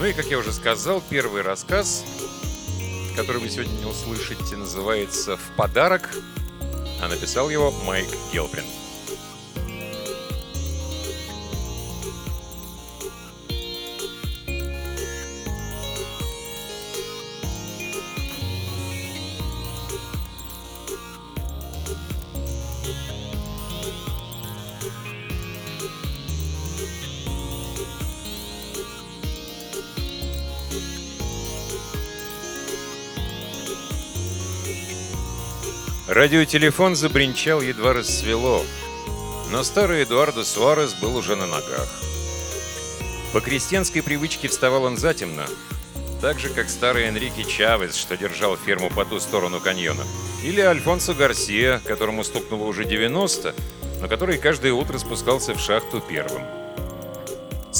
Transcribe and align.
Ну 0.00 0.06
и, 0.06 0.14
как 0.14 0.28
я 0.28 0.38
уже 0.38 0.50
сказал, 0.50 1.02
первый 1.10 1.42
рассказ, 1.42 2.06
который 3.16 3.38
вы 3.38 3.50
сегодня 3.50 3.72
не 3.72 3.84
услышите, 3.84 4.56
называется 4.56 5.36
«В 5.36 5.56
подарок», 5.58 6.08
а 7.02 7.08
написал 7.08 7.50
его 7.50 7.70
Майк 7.70 8.08
Гелбрин. 8.32 8.64
Радиотелефон 36.10 36.96
забринчал, 36.96 37.60
едва 37.60 37.92
рассвело, 37.92 38.64
но 39.52 39.62
старый 39.62 40.02
Эдуардо 40.02 40.42
Суарес 40.42 40.92
был 40.94 41.16
уже 41.16 41.36
на 41.36 41.46
ногах. 41.46 41.88
По 43.32 43.40
крестьянской 43.40 44.02
привычке 44.02 44.48
вставал 44.48 44.82
он 44.82 44.96
затемно, 44.96 45.46
так 46.20 46.40
же, 46.40 46.48
как 46.48 46.68
старый 46.68 47.04
Энрике 47.04 47.44
Чавес, 47.44 47.94
что 47.94 48.16
держал 48.16 48.56
ферму 48.56 48.90
по 48.90 49.04
ту 49.04 49.20
сторону 49.20 49.60
каньона, 49.60 50.02
или 50.42 50.60
Альфонсо 50.60 51.14
Гарсия, 51.14 51.80
которому 51.84 52.24
стукнуло 52.24 52.64
уже 52.64 52.84
90, 52.84 53.54
но 54.00 54.08
который 54.08 54.38
каждое 54.38 54.72
утро 54.72 54.98
спускался 54.98 55.54
в 55.54 55.60
шахту 55.60 56.00
первым. 56.00 56.59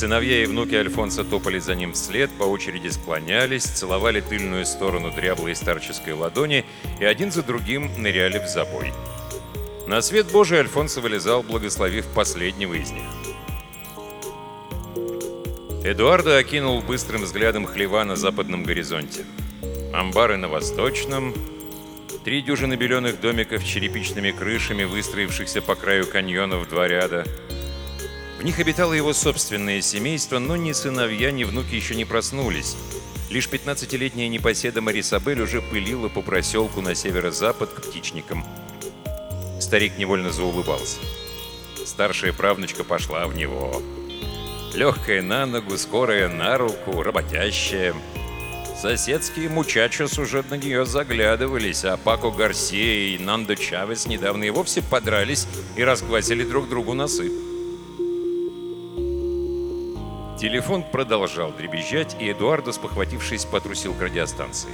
Сыновья 0.00 0.42
и 0.42 0.46
внуки 0.46 0.74
Альфонса 0.74 1.24
топали 1.24 1.58
за 1.58 1.74
ним 1.74 1.92
вслед, 1.92 2.30
по 2.38 2.44
очереди 2.44 2.88
склонялись, 2.88 3.64
целовали 3.64 4.22
тыльную 4.22 4.64
сторону 4.64 5.10
дряблой 5.10 5.54
старческой 5.54 6.14
ладони 6.14 6.64
и 6.98 7.04
один 7.04 7.30
за 7.30 7.42
другим 7.42 7.90
ныряли 7.98 8.38
в 8.38 8.48
забой. 8.48 8.94
На 9.86 10.00
свет 10.00 10.32
Божий 10.32 10.58
Альфонсо 10.58 11.02
вылезал, 11.02 11.42
благословив 11.42 12.06
последнего 12.14 12.72
из 12.72 12.90
них. 12.92 13.04
Эдуардо 15.84 16.38
окинул 16.38 16.80
быстрым 16.80 17.24
взглядом 17.24 17.66
хлева 17.66 18.02
на 18.02 18.16
западном 18.16 18.64
горизонте. 18.64 19.26
Амбары 19.92 20.38
на 20.38 20.48
восточном, 20.48 21.34
три 22.24 22.40
дюжины 22.40 22.76
беленых 22.76 23.20
домиков 23.20 23.62
с 23.62 23.66
черепичными 23.66 24.30
крышами, 24.30 24.84
выстроившихся 24.84 25.60
по 25.60 25.74
краю 25.74 26.06
каньона 26.06 26.56
в 26.56 26.66
два 26.70 26.88
ряда— 26.88 27.26
в 28.40 28.42
них 28.42 28.58
обитало 28.58 28.94
его 28.94 29.12
собственное 29.12 29.82
семейство, 29.82 30.38
но 30.38 30.56
ни 30.56 30.72
сыновья, 30.72 31.30
ни 31.30 31.44
внуки 31.44 31.74
еще 31.74 31.94
не 31.94 32.06
проснулись. 32.06 32.74
Лишь 33.28 33.48
15-летняя 33.48 34.28
непоседа 34.28 34.80
Марисабель 34.80 35.42
уже 35.42 35.60
пылила 35.60 36.08
по 36.08 36.22
проселку 36.22 36.80
на 36.80 36.94
северо-запад 36.94 37.68
к 37.68 37.82
птичникам. 37.82 38.46
Старик 39.60 39.98
невольно 39.98 40.32
заулыбался. 40.32 40.96
Старшая 41.84 42.32
правнучка 42.32 42.82
пошла 42.82 43.26
в 43.26 43.36
него. 43.36 43.82
Легкая 44.72 45.20
на 45.20 45.44
ногу, 45.44 45.76
скорая 45.76 46.30
на 46.30 46.56
руку, 46.56 47.02
работящая. 47.02 47.94
Соседские 48.80 49.50
мучачос 49.50 50.18
уже 50.18 50.42
на 50.48 50.54
нее 50.54 50.86
заглядывались, 50.86 51.84
а 51.84 51.98
Пако 51.98 52.30
Гарсия 52.30 53.14
и 53.14 53.18
Нандо 53.18 53.54
Чавес 53.54 54.06
недавно 54.06 54.44
и 54.44 54.50
вовсе 54.50 54.80
подрались 54.80 55.46
и 55.76 55.84
разгвазили 55.84 56.42
друг 56.42 56.70
другу 56.70 56.94
носы. 56.94 57.49
Телефон 60.40 60.82
продолжал 60.84 61.52
дребезжать, 61.52 62.16
и 62.18 62.32
Эдуардо, 62.32 62.72
спохватившись, 62.72 63.44
потрусил 63.44 63.92
к 63.92 64.00
радиостанции. 64.00 64.70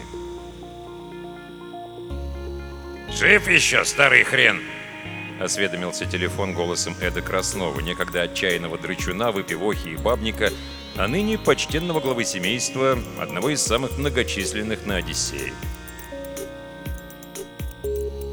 «Жив 3.11 3.49
еще, 3.49 3.85
старый 3.85 4.23
хрен!»— 4.23 4.63
осведомился 5.41 6.07
телефон 6.07 6.55
голосом 6.55 6.95
Эда 7.01 7.21
Краснова, 7.21 7.81
некогда 7.81 8.23
отчаянного 8.23 8.79
дрычуна, 8.79 9.33
выпивохи 9.33 9.89
и 9.89 9.97
бабника, 9.97 10.53
а 10.95 11.09
ныне 11.09 11.37
почтенного 11.37 11.99
главы 11.99 12.25
семейства, 12.25 12.97
одного 13.21 13.51
из 13.51 13.61
самых 13.61 13.99
многочисленных 13.99 14.87
на 14.87 14.99
Одиссее. 14.99 15.53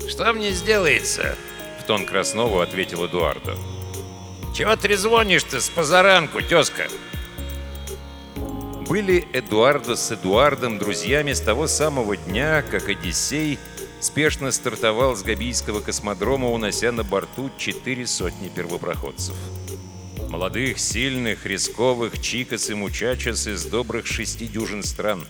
«Что 0.07 0.31
мне 0.33 0.51
сделается?»— 0.51 1.35
в 1.79 1.87
тон 1.87 2.05
Краснову 2.05 2.59
ответил 2.59 3.07
Эдуардо. 3.07 3.57
«Чего 4.55 4.75
трезвонишь-то 4.75 5.61
с 5.61 5.69
позаранку, 5.69 6.39
тезка?» 6.39 6.87
Были 8.93 9.27
Эдуардо 9.33 9.95
с 9.95 10.11
Эдуардом 10.11 10.77
друзьями 10.77 11.33
с 11.33 11.41
того 11.41 11.65
самого 11.65 12.15
дня, 12.15 12.61
как 12.61 12.89
Одиссей 12.89 13.57
спешно 13.99 14.51
стартовал 14.51 15.15
с 15.15 15.23
Габийского 15.23 15.81
космодрома, 15.81 16.51
унося 16.51 16.91
на 16.91 17.03
борту 17.03 17.49
четыре 17.57 18.05
сотни 18.05 18.49
первопроходцев. 18.49 19.33
Молодых, 20.29 20.77
сильных, 20.77 21.47
рисковых, 21.47 22.21
чикас 22.21 22.69
и 22.69 22.75
мучачес 22.75 23.47
из 23.47 23.65
добрых 23.65 24.05
шести 24.05 24.45
дюжин 24.45 24.83
стран. 24.83 25.25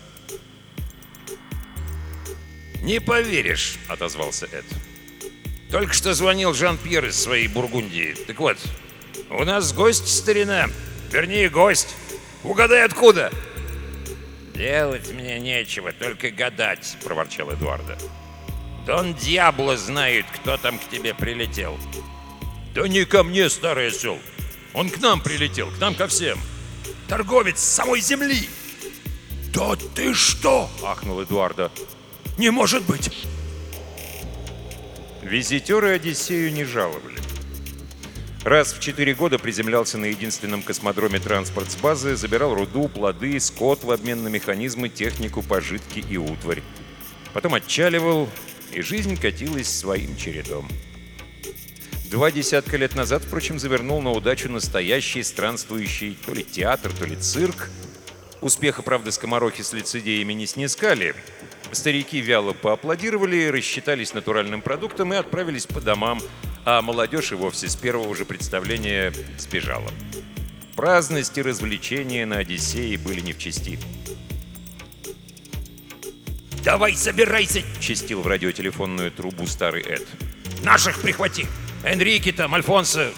«Не 2.82 3.00
поверишь»,— 3.00 3.78
отозвался 3.88 4.44
Эд. 4.52 4.66
«Только 5.70 5.94
что 5.94 6.12
звонил 6.12 6.52
Жан-Пьер 6.52 7.06
из 7.06 7.18
своей 7.18 7.48
Бургундии. 7.48 8.14
Так 8.26 8.40
вот, 8.40 8.58
у 9.30 9.42
нас 9.42 9.72
гость 9.72 10.08
старина. 10.08 10.68
Вернее, 11.10 11.48
гость. 11.48 11.94
Угадай, 12.42 12.84
откуда?» 12.84 13.32
«Делать 14.54 15.12
мне 15.12 15.40
нечего, 15.40 15.92
только 15.92 16.30
гадать»,— 16.30 16.96
проворчал 17.04 17.52
Эдуарда. 17.52 17.98
«Дон 18.86 19.14
Дьябло 19.14 19.76
знает, 19.76 20.26
кто 20.32 20.56
там 20.56 20.78
к 20.78 20.88
тебе 20.88 21.12
прилетел». 21.12 21.76
«Да 22.72 22.86
не 22.86 23.04
ко 23.04 23.24
мне, 23.24 23.50
старый 23.50 23.88
осел. 23.88 24.18
Он 24.72 24.90
к 24.90 25.00
нам 25.00 25.20
прилетел, 25.20 25.70
к 25.70 25.78
нам 25.80 25.94
ко 25.94 26.06
всем. 26.06 26.38
Торговец 27.08 27.58
с 27.58 27.74
самой 27.74 28.00
земли». 28.00 28.48
«Да 29.52 29.76
ты 29.94 30.14
что?»— 30.14 30.70
ахнул 30.82 31.22
Эдуарда. 31.22 31.72
«Не 32.38 32.50
может 32.50 32.84
быть!» 32.84 33.10
Визитеры 35.22 35.94
Одиссею 35.94 36.52
не 36.52 36.64
жаловали. 36.64 37.13
Раз 38.44 38.74
в 38.74 38.80
четыре 38.80 39.14
года 39.14 39.38
приземлялся 39.38 39.96
на 39.96 40.04
единственном 40.04 40.62
космодроме 40.62 41.18
транспорт 41.18 41.72
с 41.72 41.76
базы, 41.76 42.14
забирал 42.14 42.54
руду, 42.54 42.88
плоды, 42.88 43.40
скот 43.40 43.84
в 43.84 43.90
обмен 43.90 44.22
на 44.22 44.28
механизмы, 44.28 44.90
технику, 44.90 45.42
пожитки 45.42 46.04
и 46.06 46.18
утварь. 46.18 46.62
Потом 47.32 47.54
отчаливал, 47.54 48.28
и 48.70 48.82
жизнь 48.82 49.16
катилась 49.16 49.74
своим 49.74 50.14
чередом. 50.18 50.68
Два 52.10 52.30
десятка 52.30 52.76
лет 52.76 52.94
назад, 52.94 53.22
впрочем, 53.24 53.58
завернул 53.58 54.02
на 54.02 54.12
удачу 54.12 54.50
настоящий 54.50 55.22
странствующий 55.22 56.18
то 56.26 56.34
ли 56.34 56.44
театр, 56.44 56.92
то 56.92 57.06
ли 57.06 57.16
цирк. 57.16 57.70
Успеха, 58.42 58.82
правда, 58.82 59.10
скоморохи 59.10 59.62
с 59.62 59.72
лицедеями 59.72 60.34
не 60.34 60.46
снискали. 60.46 61.14
Старики 61.72 62.20
вяло 62.20 62.52
поаплодировали, 62.52 63.46
рассчитались 63.46 64.12
натуральным 64.12 64.60
продуктом 64.60 65.14
и 65.14 65.16
отправились 65.16 65.66
по 65.66 65.80
домам, 65.80 66.20
а 66.64 66.82
молодежь 66.82 67.32
и 67.32 67.34
вовсе 67.34 67.68
с 67.68 67.76
первого 67.76 68.14
же 68.16 68.24
представления 68.24 69.12
сбежала. 69.38 69.90
Праздность 70.76 71.36
и 71.38 71.42
развлечения 71.42 72.26
на 72.26 72.38
Одиссее 72.38 72.98
были 72.98 73.20
не 73.20 73.32
в 73.32 73.38
чести. 73.38 73.78
«Давай 76.64 76.94
собирайся!»— 76.94 77.62
чистил 77.80 78.22
в 78.22 78.26
радиотелефонную 78.26 79.12
трубу 79.12 79.46
старый 79.46 79.82
Эд. 79.82 80.06
«Наших 80.62 81.00
прихвати! 81.02 81.46
Энрике 81.84 82.32
там, 82.32 82.54
Альфонсо! 82.54 83.12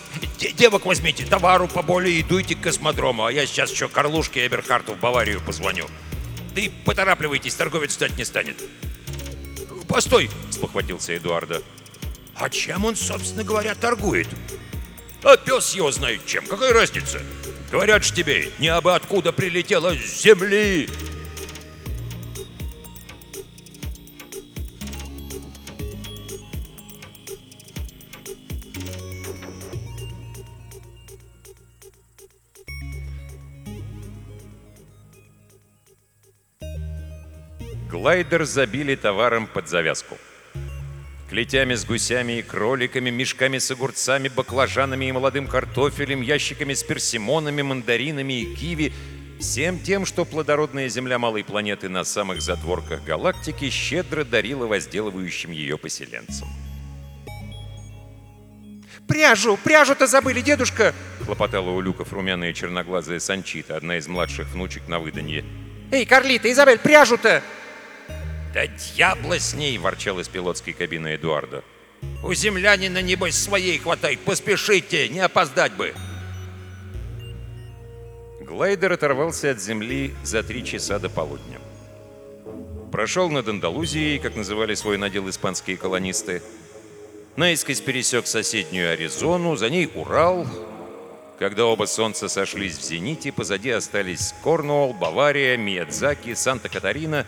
Девок 0.56 0.84
возьмите, 0.84 1.24
товару 1.24 1.68
поболее 1.68 2.18
и 2.18 2.22
дуйте 2.24 2.56
к 2.56 2.62
космодрому, 2.62 3.24
а 3.24 3.32
я 3.32 3.46
сейчас 3.46 3.70
еще 3.70 3.88
Карлушке 3.88 4.44
Эберхарту 4.46 4.94
в 4.94 4.98
Баварию 4.98 5.40
позвоню. 5.40 5.86
Да 6.56 6.60
и 6.60 6.70
поторапливайтесь, 6.84 7.54
торговец 7.54 7.92
стать 7.92 8.18
не 8.18 8.24
станет!» 8.24 8.56
«Постой!»— 9.86 10.28
спохватился 10.50 11.16
Эдуарда. 11.16 11.62
А 12.38 12.50
чем 12.50 12.84
он, 12.84 12.96
собственно 12.96 13.44
говоря, 13.44 13.74
торгует? 13.74 14.28
А 15.22 15.36
пес 15.36 15.74
его 15.74 15.90
знает 15.90 16.26
чем. 16.26 16.46
Какая 16.46 16.72
разница? 16.72 17.22
Говорят 17.70 18.04
же 18.04 18.12
тебе, 18.12 18.50
не 18.58 18.68
абы 18.68 18.94
откуда 18.94 19.32
прилетело 19.32 19.94
с 19.94 20.22
земли. 20.22 20.88
Глайдер 37.90 38.44
забили 38.44 38.94
товаром 38.94 39.46
под 39.46 39.68
завязку 39.68 40.18
клетями 41.28 41.74
с 41.74 41.84
гусями 41.84 42.38
и 42.38 42.42
кроликами, 42.42 43.10
мешками 43.10 43.58
с 43.58 43.70
огурцами, 43.70 44.28
баклажанами 44.28 45.06
и 45.06 45.12
молодым 45.12 45.46
картофелем, 45.46 46.22
ящиками 46.22 46.74
с 46.74 46.82
персимонами, 46.82 47.62
мандаринами 47.62 48.40
и 48.40 48.54
киви. 48.54 48.92
всем 49.40 49.78
тем, 49.78 50.06
что 50.06 50.24
плодородная 50.24 50.88
земля 50.88 51.18
малой 51.18 51.44
планеты 51.44 51.88
на 51.88 52.04
самых 52.04 52.40
затворках 52.40 53.04
галактики 53.04 53.68
щедро 53.70 54.24
дарила 54.24 54.66
возделывающим 54.66 55.50
ее 55.50 55.76
поселенцам. 55.76 56.48
«Пряжу! 59.06 59.56
Пряжу-то 59.62 60.06
забыли, 60.06 60.40
дедушка!» 60.40 60.94
Хлопотала 61.24 61.70
у 61.70 61.80
люков 61.80 62.12
румяная 62.12 62.52
черноглазая 62.52 63.20
Санчита, 63.20 63.76
одна 63.76 63.98
из 63.98 64.08
младших 64.08 64.48
внучек 64.48 64.88
на 64.88 64.98
выданье. 64.98 65.44
«Эй, 65.92 66.04
Карлита, 66.04 66.50
Изабель, 66.50 66.78
пряжу-то!» 66.78 67.42
Да 68.56 68.66
дьябла 68.66 69.38
с 69.38 69.52
ней, 69.52 69.76
Ворчал 69.76 70.18
из 70.18 70.28
пилотской 70.28 70.72
кабины 70.72 71.16
Эдуарда. 71.16 71.62
У 72.24 72.32
землянина, 72.32 73.02
небось, 73.02 73.36
своей 73.36 73.78
хватает. 73.78 74.20
Поспешите, 74.20 75.10
не 75.10 75.20
опоздать 75.20 75.74
бы. 75.74 75.92
Глайдер 78.40 78.92
оторвался 78.92 79.50
от 79.50 79.60
земли 79.60 80.14
за 80.24 80.42
три 80.42 80.64
часа 80.64 80.98
до 80.98 81.10
полудня. 81.10 81.58
Прошел 82.90 83.28
над 83.28 83.46
Андалузией, 83.46 84.18
как 84.18 84.36
называли 84.36 84.72
свой 84.72 84.96
надел 84.96 85.28
испанские 85.28 85.76
колонисты. 85.76 86.40
Наискось 87.36 87.82
пересек 87.82 88.26
соседнюю 88.26 88.90
Аризону, 88.90 89.56
за 89.56 89.68
ней 89.68 89.90
Урал. 89.94 90.46
Когда 91.38 91.66
оба 91.66 91.84
солнца 91.84 92.26
сошлись 92.28 92.78
в 92.78 92.82
зените, 92.82 93.32
позади 93.32 93.68
остались 93.68 94.32
Корнуолл, 94.42 94.94
Бавария, 94.94 95.58
Миядзаки, 95.58 96.32
Санта-Катарина. 96.32 97.26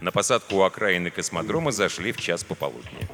На 0.00 0.10
посадку 0.12 0.56
у 0.56 0.62
окраины 0.62 1.10
космодрома 1.10 1.72
зашли 1.72 2.12
в 2.12 2.20
час 2.20 2.44
пополудни. 2.44 3.08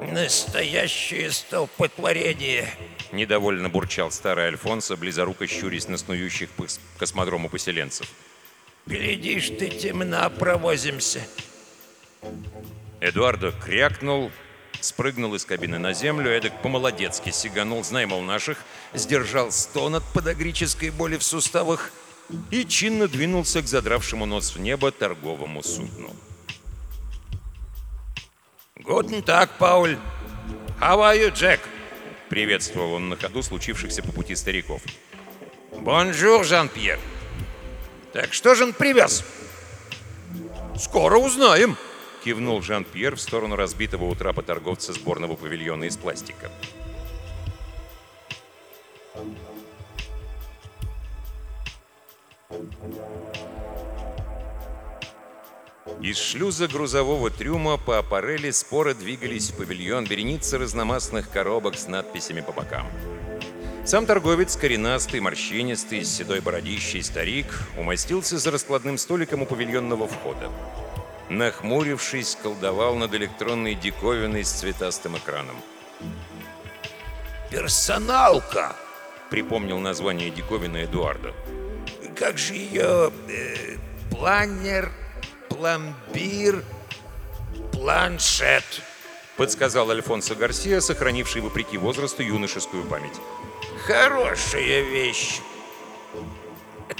Настоящее 0.00 1.30
столпотворение. 1.32 2.68
Недовольно 3.12 3.68
бурчал 3.68 4.10
старый 4.10 4.46
Альфонсо, 4.46 4.96
близоруко 4.96 5.46
щурясь 5.46 5.88
на 5.88 5.96
снующих 5.96 6.50
по 6.50 6.66
космодрому 6.98 7.48
поселенцев. 7.48 8.08
Глядишь, 8.86 9.48
ты 9.48 9.68
темна 9.68 10.30
провозимся. 10.30 11.20
Эдуардо 13.00 13.52
крякнул, 13.52 14.30
спрыгнул 14.80 15.34
из 15.34 15.44
кабины 15.44 15.78
на 15.78 15.92
землю, 15.92 16.30
эдак 16.30 16.62
по-молодецки 16.62 17.30
сиганул, 17.30 17.82
знай, 17.82 18.06
мол, 18.06 18.22
наших, 18.22 18.58
сдержал 18.94 19.50
стон 19.50 19.96
от 19.96 20.04
подагрической 20.12 20.90
боли 20.90 21.16
в 21.16 21.24
суставах 21.24 21.90
и 22.50 22.64
чинно 22.64 23.08
двинулся 23.08 23.62
к 23.62 23.66
задравшему 23.66 24.26
нос 24.26 24.54
в 24.54 24.60
небо 24.60 24.90
торговому 24.90 25.62
судну. 25.62 26.14
Guten 28.76 29.22
Tag, 29.22 29.50
Пауль. 29.58 29.98
How 30.80 30.98
are 30.98 31.18
you, 31.18 31.30
Джек? 31.34 31.60
Приветствовал 32.28 32.94
он 32.94 33.08
на 33.08 33.16
ходу 33.16 33.42
случившихся 33.42 34.02
по 34.02 34.12
пути 34.12 34.34
стариков. 34.34 34.82
Bonjour, 35.72 36.44
Жан-Пьер. 36.44 36.98
Так 38.12 38.32
что 38.32 38.54
же 38.54 38.64
он 38.64 38.72
привез? 38.72 39.24
«Скоро 40.78 41.16
узнаем!» 41.16 41.76
Кивнул 42.22 42.60
Жан-Пьер 42.60 43.16
в 43.16 43.20
сторону 43.20 43.56
разбитого 43.56 44.04
у 44.04 44.14
трапа 44.14 44.42
торговца 44.42 44.92
сборного 44.92 45.36
павильона 45.36 45.84
из 45.84 45.96
пластика. 45.96 46.50
Из 56.06 56.18
шлюза 56.18 56.68
грузового 56.68 57.30
трюма 57.30 57.78
по 57.78 57.98
аппарели 57.98 58.52
споро 58.52 58.94
двигались 58.94 59.50
в 59.50 59.56
павильон 59.56 60.04
вереницы 60.04 60.56
разномастных 60.56 61.28
коробок 61.28 61.76
с 61.76 61.88
надписями 61.88 62.42
по 62.42 62.52
бокам. 62.52 62.86
Сам 63.84 64.06
торговец, 64.06 64.56
коренастый, 64.56 65.18
морщинистый, 65.18 66.04
с 66.04 66.16
седой 66.16 66.40
бородищей 66.40 67.02
старик, 67.02 67.46
умостился 67.76 68.38
за 68.38 68.52
раскладным 68.52 68.98
столиком 68.98 69.42
у 69.42 69.46
павильонного 69.46 70.06
входа. 70.06 70.48
Нахмурившись, 71.28 72.38
колдовал 72.40 72.94
над 72.94 73.12
электронной 73.12 73.74
диковиной 73.74 74.44
с 74.44 74.52
цветастым 74.52 75.16
экраном. 75.16 75.56
Персоналка. 77.50 78.76
Припомнил 79.28 79.80
название 79.80 80.30
диковины 80.30 80.84
Эдуарда. 80.84 81.34
Как 82.16 82.38
же 82.38 82.54
ее... 82.54 83.10
э, 83.28 83.76
планер, 84.12 84.92
пломбир, 85.56 86.62
планшет. 87.72 88.64
Подсказал 89.36 89.90
Альфонсо 89.90 90.34
Гарсия, 90.34 90.80
сохранивший 90.80 91.42
вопреки 91.42 91.78
возрасту 91.78 92.22
юношескую 92.22 92.84
память. 92.84 93.14
Хорошая 93.84 94.82
вещь. 94.82 95.40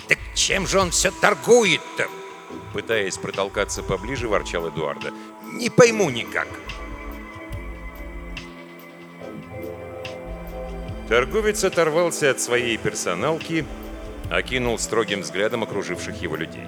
Так 0.08 0.19
чем 0.35 0.67
же 0.67 0.79
он 0.79 0.91
все 0.91 1.11
торгует-то? 1.11 2.08
Пытаясь 2.73 3.17
протолкаться 3.17 3.82
поближе, 3.82 4.29
ворчал 4.29 4.69
Эдуарда. 4.69 5.12
Не 5.44 5.70
пойму 5.70 6.11
никак. 6.11 6.49
Торговец 11.08 11.62
оторвался 11.64 12.31
от 12.31 12.41
своей 12.41 12.76
персоналки, 12.76 13.64
окинул 14.31 14.79
строгим 14.79 15.20
взглядом 15.20 15.62
окруживших 15.62 16.20
его 16.20 16.37
людей. 16.37 16.67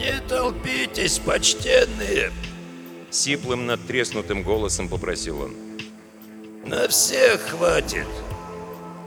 Не 0.00 0.18
толпитесь, 0.26 1.18
почтенные. 1.18 2.32
Сиплым 3.10 3.66
надтреснутым 3.66 4.42
голосом 4.42 4.88
попросил 4.88 5.42
он. 5.42 5.54
На 6.64 6.88
всех 6.88 7.50
хватит. 7.50 8.06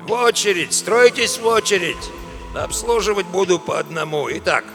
В 0.01 0.11
очередь, 0.11 0.71
стройтесь 0.71 1.39
в 1.39 1.47
очередь. 1.47 2.11
Обслуживать 2.55 3.25
буду 3.25 3.57
по 3.57 3.79
одному. 3.79 4.29
Итак, 4.33 4.65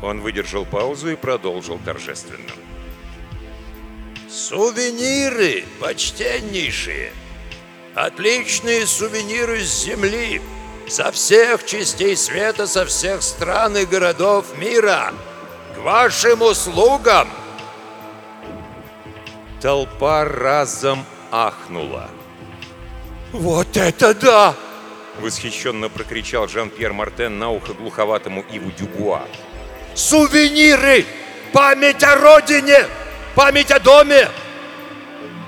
Он 0.00 0.20
выдержал 0.20 0.64
паузу 0.64 1.10
и 1.10 1.16
продолжил 1.16 1.80
торжественно. 1.84 2.52
сувениры, 4.30 5.64
почтеннейшие. 5.80 7.10
Отличные 7.96 8.86
сувениры 8.86 9.58
с 9.64 9.84
земли. 9.86 10.40
Со 10.88 11.10
всех 11.12 11.64
частей 11.64 12.16
света, 12.16 12.66
со 12.66 12.84
всех 12.84 13.22
стран 13.22 13.76
и 13.76 13.84
городов 13.84 14.46
мира. 14.58 15.12
К 15.74 15.78
вашим 15.78 16.42
услугам. 16.42 17.28
Толпа 19.60 20.24
разом 20.24 21.04
ахнула. 21.30 22.10
«Вот 23.32 23.76
это 23.76 24.14
да!» 24.14 24.54
Восхищенно 25.20 25.88
прокричал 25.88 26.48
Жан-Пьер 26.48 26.92
Мартен 26.92 27.38
на 27.38 27.50
ухо 27.50 27.72
глуховатому 27.72 28.44
Иву 28.50 28.70
Дюбуа. 28.72 29.22
Сувениры! 29.94 31.06
Память 31.52 32.02
о 32.02 32.16
родине! 32.16 32.86
Память 33.34 33.70
о 33.70 33.78
доме! 33.78 34.28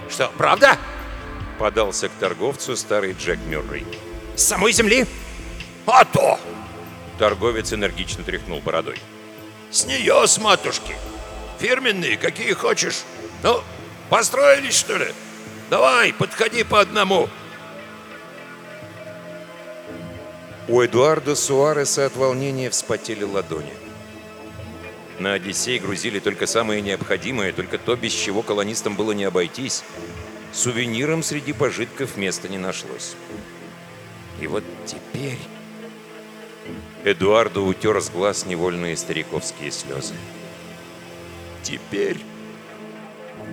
Что, 0.09 0.31
правда? 0.37 0.79
Подался 1.59 2.09
к 2.09 2.13
торговцу 2.13 2.77
старый 2.77 3.13
Джек 3.13 3.41
Мюррей. 3.47 3.85
С 4.37 4.45
самой 4.45 4.73
земли? 4.73 5.05
А 5.87 6.05
то! 6.05 6.39
Торговец 7.19 7.73
энергично 7.73 8.25
тряхнул 8.25 8.61
бородой. 8.61 8.99
С 9.71 9.87
нее, 9.87 10.27
с 10.27 10.39
матушки. 10.39 10.95
Фирменные, 11.59 12.17
какие 12.17 12.53
хочешь. 12.53 13.05
Ну, 13.43 13.63
построились, 14.11 14.75
что 14.75 14.97
ли? 14.97 15.13
Давай, 15.71 16.13
подходи 16.13 16.65
по 16.65 16.81
одному. 16.81 17.29
У 20.69 20.81
Эдуарда 20.83 21.37
Суареса 21.37 22.07
от 22.07 22.17
волнения 22.17 22.71
вспотели 22.71 23.23
ладони. 23.23 23.73
На 25.19 25.35
Одиссей 25.35 25.79
грузили 25.79 26.19
только 26.19 26.47
самое 26.47 26.83
необходимое, 26.83 27.53
только 27.53 27.79
то, 27.79 27.97
без 27.97 28.13
чего 28.13 28.43
колонистам 28.43 28.97
было 28.97 29.13
не 29.13 29.25
обойтись. 29.25 29.83
Сувениром 30.53 31.23
среди 31.23 31.53
пожитков 31.53 32.17
места 32.17 32.49
не 32.49 32.59
нашлось. 32.59 33.15
И 34.41 34.47
вот 34.47 34.65
теперь... 34.85 35.39
Эдуарду 37.07 37.65
утер 37.65 38.01
с 38.01 38.11
глаз 38.11 38.47
невольные 38.47 38.97
стариковские 38.97 39.71
слезы. 39.71 40.15
Теперь... 41.63 42.19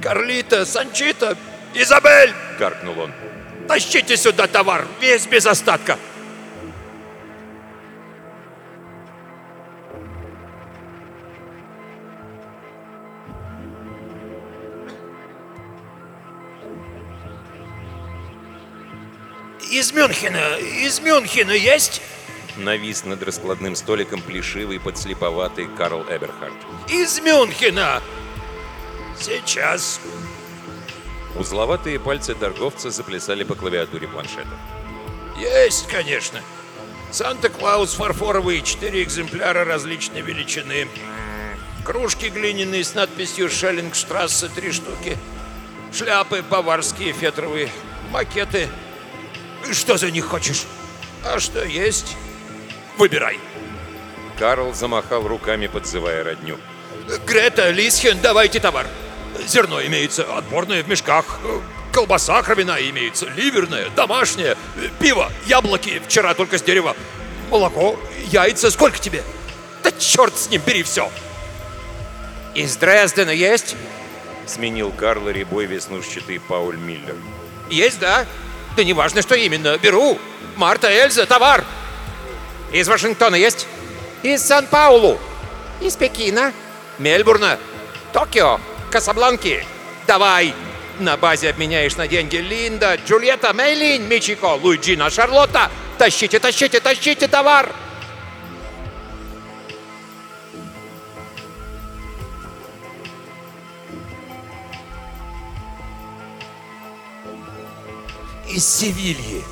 Карлита, 0.02 0.66
Санчита, 0.66 1.38
Изабель! 1.76 2.34
Каркнул 2.58 3.00
он. 3.00 3.12
Тащите 3.68 4.18
сюда 4.18 4.48
товар, 4.48 4.88
весь 5.00 5.28
без 5.28 5.46
остатка! 5.46 6.00
Из 19.70 19.92
Мюнхена, 19.92 20.58
из 20.58 21.00
Мюнхена 21.02 21.52
есть? 21.52 22.02
Навис 22.58 23.04
над 23.04 23.24
раскладным 23.24 23.76
столиком 23.76 24.22
плешивый, 24.22 24.80
подслеповатый 24.80 25.68
Карл 25.76 26.04
Эберхард. 26.04 26.54
Из 26.88 27.20
Мюнхена. 27.20 28.02
Сейчас. 29.20 30.00
Узловатые 31.36 32.00
пальцы 32.00 32.36
торговца 32.36 32.92
заплясали 32.92 33.44
по 33.44 33.56
клавиатуре 33.56 34.08
планшета. 34.08 34.56
Есть, 35.40 35.88
конечно. 35.88 36.42
Санта-Клаус 37.12 37.94
фарфоровый, 37.94 38.62
четыре 38.62 39.04
экземпляра 39.04 39.66
различной 39.66 40.22
величины. 40.22 40.88
Кружки 41.84 42.26
глиняные 42.30 42.84
с 42.84 42.94
надписью 42.94 43.50
«Шеллингштрассе» 43.50 44.48
три 44.48 44.72
штуки. 44.72 45.18
Шляпы 45.92 46.44
баварские 46.44 47.14
фетровые. 47.14 47.70
Макеты. 48.12 48.70
Что 49.72 49.98
за 49.98 50.12
них 50.12 50.26
хочешь? 50.26 50.66
А 51.24 51.40
что 51.40 51.64
есть? 51.64 52.16
Выбирай. 52.98 53.40
Карл 54.38 54.74
замахал 54.74 55.28
руками, 55.28 55.68
подзывая 55.68 56.24
родню. 56.24 56.58
Грета, 57.26 57.70
Лисхен, 57.70 58.20
давайте 58.22 58.60
товар. 58.60 58.88
Зерно 59.48 59.84
имеется, 59.84 60.24
отборное 60.38 60.84
в 60.84 60.88
мешках. 60.88 61.40
Колбаса 61.92 62.42
кровяная 62.42 62.90
имеется, 62.90 63.28
ливерная, 63.36 63.90
домашняя. 63.96 64.58
Пиво, 65.00 65.32
яблоки, 65.46 66.02
вчера 66.06 66.34
только 66.34 66.58
с 66.58 66.64
дерева. 66.64 66.96
Молоко, 67.50 68.00
яйца, 68.32 68.72
сколько 68.72 68.98
тебе? 68.98 69.24
Да 69.84 69.92
черт 69.92 70.38
с 70.38 70.50
ним, 70.50 70.62
бери 70.66 70.84
все. 70.84 71.12
Из 72.56 72.76
Дрездена 72.78 73.32
есть? 73.32 73.76
Сменил 74.46 74.92
Карла 74.92 75.30
рябой 75.30 75.66
веснушчатый 75.66 76.40
Пауль 76.40 76.78
Миллер. 76.78 77.16
Есть, 77.70 78.00
да? 78.00 78.26
Да 78.76 78.84
не 78.84 78.94
важно, 78.94 79.22
что 79.22 79.36
именно. 79.36 79.78
Беру. 79.78 80.18
Марта, 80.56 80.92
Эльза, 80.92 81.26
товар. 81.26 81.64
Из 82.74 82.88
Вашингтона 82.88 83.36
есть? 83.36 83.68
Из 84.24 84.42
Сан-Паулу. 84.42 85.20
Из 85.80 85.96
Пекина. 85.96 86.52
Мельбурна. 86.98 87.60
Токио. 88.12 88.60
Касабланки. 88.90 89.64
Давай. 90.08 90.56
На 91.00 91.16
базе 91.16 91.52
обменяешь 91.52 91.96
на 91.98 92.08
деньги 92.08 92.38
Линда, 92.38 92.96
Джульетта, 92.96 93.54
Мейлин, 93.54 94.08
Мичико, 94.08 94.56
Луиджина, 94.56 95.12
Шарлотта. 95.12 95.70
Тащите, 96.00 96.40
тащите, 96.40 96.80
тащите 96.80 97.28
товар. 97.28 97.72
Из 108.50 108.68
Севильи. 108.68 109.44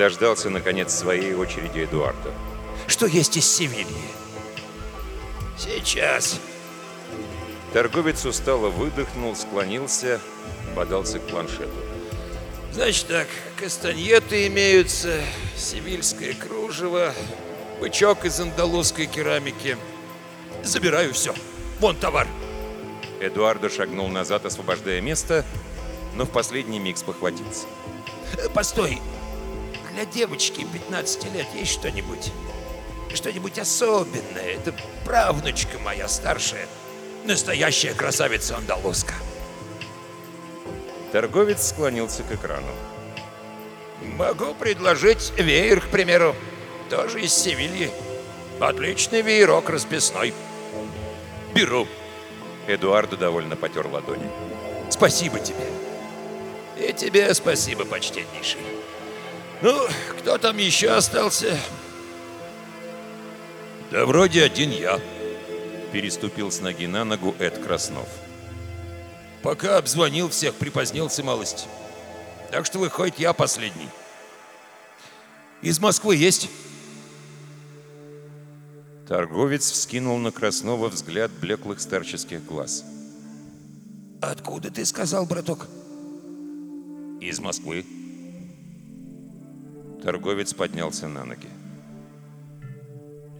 Дождался, 0.00 0.48
наконец, 0.48 0.94
своей 0.94 1.34
очереди 1.34 1.84
Эдуарда. 1.84 2.32
Что 2.86 3.04
есть 3.04 3.36
из 3.36 3.44
Севильи? 3.44 3.84
Сейчас. 5.58 6.40
Торговец 7.74 8.24
устало 8.24 8.70
выдохнул, 8.70 9.36
склонился, 9.36 10.18
подался 10.74 11.18
к 11.18 11.26
планшету. 11.26 11.76
Значит 12.72 13.08
так, 13.08 13.28
кастаньеты 13.56 14.46
имеются, 14.46 15.20
севильское 15.54 16.32
кружево, 16.32 17.12
бычок 17.78 18.24
из 18.24 18.40
андалузской 18.40 19.04
керамики. 19.04 19.76
Забираю 20.62 21.12
все. 21.12 21.34
Вон 21.78 21.94
товар. 21.96 22.26
Эдуардо 23.20 23.68
шагнул 23.68 24.08
назад, 24.08 24.46
освобождая 24.46 25.02
место, 25.02 25.44
но 26.14 26.24
в 26.24 26.30
последний 26.30 26.78
миг 26.78 26.96
спохватился. 26.96 27.66
Э, 28.38 28.48
Постой. 28.48 28.98
Для 29.94 30.04
девочки 30.04 30.66
15 30.72 31.32
лет 31.32 31.46
есть 31.54 31.72
что-нибудь? 31.72 32.32
Что-нибудь 33.12 33.58
особенное? 33.58 34.54
Это 34.54 34.74
правнучка 35.04 35.78
моя 35.80 36.08
старшая. 36.08 36.68
Настоящая 37.24 37.92
красавица 37.94 38.56
андалузка. 38.56 39.14
Торговец 41.12 41.68
склонился 41.68 42.22
к 42.22 42.32
экрану. 42.32 42.72
Могу 44.16 44.54
предложить 44.54 45.32
веер, 45.36 45.80
к 45.80 45.88
примеру. 45.88 46.34
Тоже 46.88 47.20
из 47.22 47.34
Севильи. 47.34 47.90
Отличный 48.60 49.22
веерок 49.22 49.68
расписной. 49.70 50.32
Беру. 51.54 51.86
Эдуардо 52.66 53.16
довольно 53.16 53.56
потер 53.56 53.86
ладони. 53.86 54.30
Спасибо 54.88 55.40
тебе. 55.40 55.66
И 56.78 56.92
тебе 56.92 57.34
спасибо, 57.34 57.84
почтеннейший. 57.84 58.60
Ну, 59.62 59.86
кто 60.18 60.38
там 60.38 60.56
еще 60.56 60.90
остался? 60.90 61.58
Да 63.90 64.06
вроде 64.06 64.42
один 64.42 64.70
я. 64.70 65.00
Переступил 65.92 66.50
с 66.50 66.60
ноги 66.60 66.86
на 66.86 67.04
ногу 67.04 67.34
Эд 67.38 67.58
Краснов. 67.58 68.08
Пока 69.42 69.76
обзвонил 69.76 70.28
всех, 70.28 70.54
припозднился 70.54 71.22
малость. 71.22 71.66
Так 72.50 72.64
что 72.64 72.78
выходит, 72.78 73.18
я 73.18 73.32
последний. 73.32 73.88
Из 75.62 75.78
Москвы 75.78 76.16
есть? 76.16 76.48
Торговец 79.06 79.70
вскинул 79.70 80.18
на 80.18 80.30
Краснова 80.30 80.88
взгляд 80.88 81.30
блеклых 81.32 81.80
старческих 81.80 82.44
глаз. 82.44 82.84
Откуда 84.22 84.70
ты 84.70 84.84
сказал, 84.86 85.26
браток? 85.26 85.66
Из 87.20 87.40
Москвы. 87.40 87.84
Торговец 90.02 90.54
поднялся 90.54 91.08
на 91.08 91.24
ноги. 91.24 91.48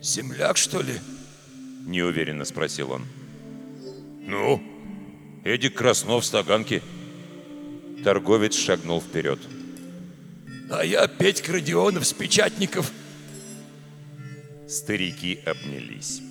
Земляк, 0.02 0.56
что 0.56 0.80
ли? 0.80 0.98
Неуверенно 1.86 2.44
спросил 2.44 2.92
он. 2.92 3.06
Ну, 4.20 4.62
Эдик 5.44 5.74
Краснов 5.74 6.28
Таганки. 6.28 6.82
Торговец 8.04 8.54
шагнул 8.54 9.00
вперед. 9.00 9.40
А 10.70 10.84
я 10.84 11.06
Петька 11.08 11.52
Родионов 11.52 12.06
с 12.06 12.12
Печатников. 12.12 12.90
Старики 14.68 15.40
обнялись. 15.44 16.22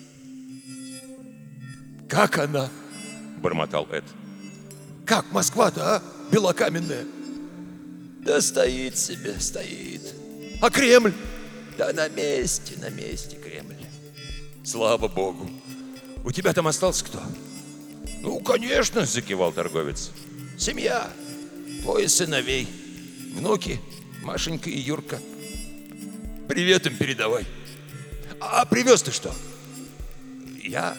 Как 2.07 2.37
она? 2.37 2.69
Бормотал 3.37 3.87
Эд. 3.91 4.05
Как 5.05 5.31
Москва-то, 5.31 5.97
а? 5.97 6.03
Белокаменная. 6.31 7.05
Да 8.21 8.41
стоит 8.41 8.97
себе, 8.97 9.39
стоит. 9.39 10.18
А 10.61 10.69
Кремль? 10.69 11.13
Да 11.77 11.93
на 11.93 12.09
месте, 12.09 12.75
на 12.77 12.89
месте 12.89 13.37
Кремль. 13.37 13.75
Слава 14.63 15.07
богу. 15.07 15.49
У 16.23 16.31
тебя 16.31 16.53
там 16.53 16.67
остался 16.67 17.05
кто? 17.05 17.21
Ну, 18.21 18.39
конечно, 18.41 19.05
Закивал 19.05 19.53
торговец. 19.53 20.11
семья. 20.57 21.09
Двое 21.81 22.09
сыновей. 22.09 22.67
Внуки, 23.33 23.79
Машенька 24.21 24.69
и 24.69 24.77
Юрка. 24.77 25.19
Привет 26.49 26.87
им 26.87 26.97
передавай. 26.97 27.45
А 28.41 28.65
привез 28.65 29.03
ты 29.03 29.11
что? 29.11 29.33
Я 30.61 30.97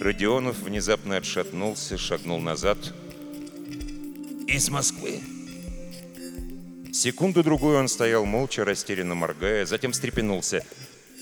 Родионов 0.00 0.60
внезапно 0.60 1.18
отшатнулся, 1.18 1.98
шагнул 1.98 2.40
назад. 2.40 2.78
из 4.46 4.70
Москвы. 4.70 5.20
Секунду-другую 6.92 7.78
он 7.78 7.88
стоял 7.88 8.24
молча, 8.24 8.64
растерянно 8.64 9.14
моргая, 9.14 9.66
затем 9.66 9.92
встрепенулся. 9.92 10.64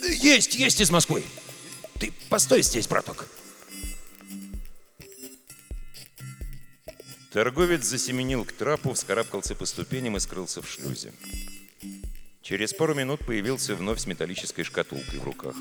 Есть, 0.03 0.55
есть 0.55 0.81
из 0.81 0.91
Москвы. 0.91 1.25
Ты 1.99 2.13
постой 2.29 2.63
здесь, 2.63 2.87
браток. 2.87 3.27
Торговец 7.33 7.85
засеменил 7.85 8.45
к 8.45 8.53
трапу, 8.53 8.93
вскарабкался 8.95 9.55
по 9.55 9.67
ступеням 9.67 10.17
и 10.17 10.21
скрылся 10.21 10.63
в 10.63 10.69
шлюзе. 10.69 11.13
Через 12.43 12.73
пару 12.73 12.95
минут 12.95 13.21
появился 13.27 13.75
вновь 13.75 14.01
с 14.01 14.07
металлической 14.07 14.63
шкатулкой 14.63 15.19
в 15.19 15.25
руках. 15.25 15.55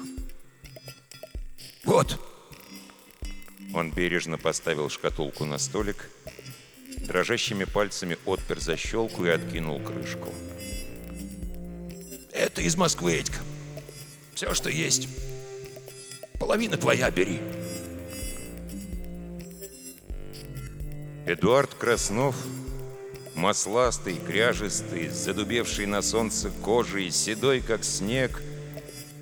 Вот. 1.83 2.19
Он 3.73 3.91
бережно 3.91 4.37
поставил 4.37 4.89
шкатулку 4.89 5.43
на 5.45 5.57
столик, 5.57 6.09
дрожащими 7.07 7.63
пальцами 7.63 8.17
отпер 8.25 8.59
защелку 8.59 9.25
и 9.25 9.29
откинул 9.29 9.79
крышку. 9.79 10.29
Это 12.31 12.61
из 12.61 12.75
Москвы, 12.75 13.19
Этька. 13.19 13.39
Все, 14.35 14.53
что 14.53 14.69
есть. 14.69 15.07
Половина 16.39 16.77
твоя 16.77 17.09
бери. 17.09 17.39
Эдуард 21.25 21.73
Краснов, 21.73 22.35
масластый, 23.35 24.17
кряжистый, 24.17 25.09
задубевший 25.09 25.85
на 25.85 26.01
солнце 26.01 26.51
кожей, 26.61 27.09
седой, 27.11 27.61
как 27.61 27.83
снег, 27.83 28.41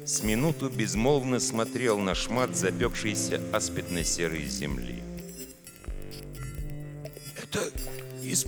с 0.05 0.21
минуту 0.21 0.69
безмолвно 0.69 1.39
смотрел 1.39 1.97
на 1.97 2.13
шмат 2.13 2.55
запекшейся 2.55 3.41
аспидно-серой 3.51 4.45
земли. 4.45 5.04
Из 8.35 8.45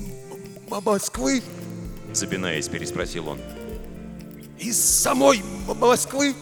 Москвы? 0.70 1.42
Запинаясь, 2.12 2.68
переспросил 2.68 3.30
он. 3.30 3.40
Из 4.60 4.78
самой 4.78 5.42
Москвы? 5.80 6.36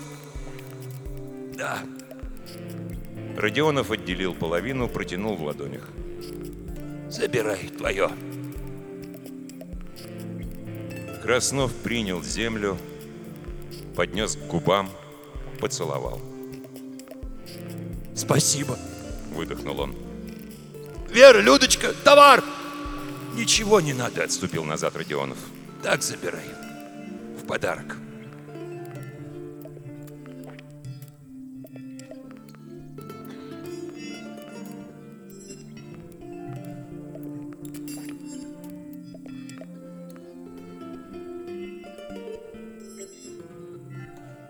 Да, 1.53 1.79
Родионов 3.37 3.91
отделил 3.91 4.33
половину, 4.33 4.89
протянул 4.89 5.35
в 5.35 5.43
ладонях. 5.43 5.87
забирай 7.09 7.67
твое. 7.77 8.09
Краснов 11.21 11.73
принял 11.73 12.23
землю, 12.23 12.77
поднес 13.95 14.35
к 14.35 14.47
губам, 14.47 14.89
поцеловал. 15.59 16.21
Спасибо. 18.15 18.77
Выдохнул 19.33 19.79
он. 19.81 19.95
Вера, 21.09 21.39
Людочка, 21.39 21.93
товар! 22.03 22.43
Ничего 23.36 23.82
не 23.82 23.94
надо, 23.94 24.24
отступил 24.24 24.63
назад 24.63 24.96
Родионов. 24.96 25.38
Так 25.84 26.01
забирай. 26.01 26.46
В 27.38 27.46
подарок. 27.46 27.98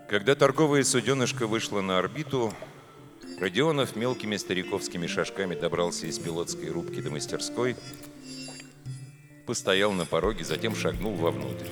Когда 0.08 0.36
торговая 0.36 0.84
суденышко 0.84 1.48
вышло 1.48 1.80
на 1.80 1.98
орбиту, 1.98 2.54
Родионов 3.40 3.96
мелкими 3.96 4.36
стариковскими 4.36 5.08
шажками 5.08 5.56
добрался 5.56 6.06
из 6.06 6.18
пилотской 6.18 6.70
рубки 6.70 7.02
до 7.02 7.10
мастерской, 7.10 7.76
постоял 9.46 9.92
на 9.92 10.04
пороге, 10.04 10.44
затем 10.44 10.74
шагнул 10.74 11.14
вовнутрь. 11.14 11.66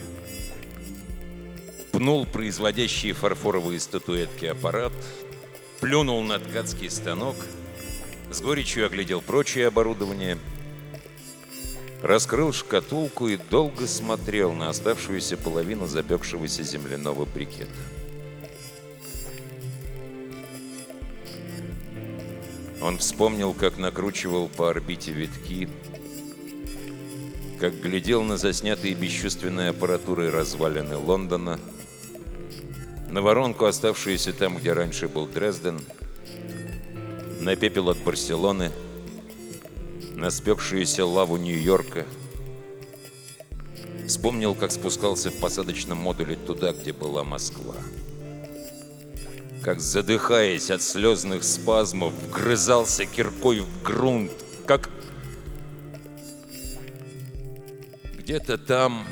Пнул 1.92 2.24
производящие 2.26 3.12
фарфоровые 3.12 3.80
статуэтки 3.80 4.46
аппарат, 4.46 4.92
плюнул 5.80 6.22
на 6.22 6.38
ткацкий 6.38 6.88
станок, 6.88 7.36
с 8.30 8.40
горечью 8.40 8.86
оглядел 8.86 9.20
прочее 9.20 9.66
оборудование, 9.66 10.38
раскрыл 12.02 12.52
шкатулку 12.52 13.28
и 13.28 13.36
долго 13.36 13.86
смотрел 13.86 14.52
на 14.52 14.68
оставшуюся 14.68 15.36
половину 15.36 15.86
запекшегося 15.86 16.62
земляного 16.62 17.24
брикета. 17.24 17.70
Он 22.82 22.98
вспомнил, 22.98 23.54
как 23.54 23.78
накручивал 23.78 24.48
по 24.48 24.68
орбите 24.68 25.12
витки, 25.12 25.70
как 27.64 27.80
глядел 27.80 28.22
на 28.22 28.36
заснятые 28.36 28.94
бесчувственной 28.94 29.70
аппаратурой 29.70 30.28
развалины 30.28 30.98
Лондона, 30.98 31.58
на 33.08 33.22
воронку, 33.22 33.64
оставшуюся 33.64 34.34
там, 34.34 34.58
где 34.58 34.74
раньше 34.74 35.08
был 35.08 35.26
Дрезден, 35.26 35.80
на 37.40 37.56
пепел 37.56 37.88
от 37.88 37.96
Барселоны, 38.02 38.70
на 40.14 40.28
спекшуюся 40.28 41.06
лаву 41.06 41.38
Нью-Йорка. 41.38 42.04
Вспомнил, 44.06 44.54
как 44.54 44.70
спускался 44.70 45.30
в 45.30 45.38
посадочном 45.38 45.96
модуле 45.96 46.36
туда, 46.36 46.74
где 46.74 46.92
была 46.92 47.24
Москва 47.24 47.76
как, 49.62 49.80
задыхаясь 49.80 50.70
от 50.70 50.82
слезных 50.82 51.42
спазмов, 51.42 52.12
вгрызался 52.12 53.06
киркой 53.06 53.60
в 53.60 53.82
грунт, 53.82 54.32
как... 54.66 54.90
Где-то 58.24 58.56
там 58.56 59.06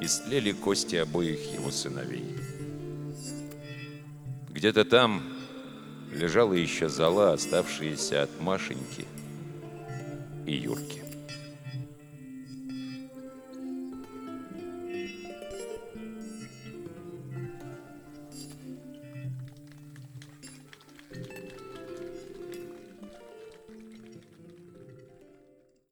истлели 0.00 0.50
кости 0.50 0.96
обоих 0.96 1.38
его 1.54 1.70
сыновей. 1.70 2.36
Где-то 4.50 4.84
там 4.84 5.22
лежала 6.10 6.54
еще 6.54 6.88
зола, 6.88 7.34
оставшаяся 7.34 8.24
от 8.24 8.40
Машеньки 8.40 9.04
и 10.46 10.54
Юрки. 10.56 11.05